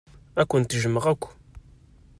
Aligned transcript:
Ad 0.41 0.47
kent-jjmeɣ 0.49 1.05
akk. 1.13 1.23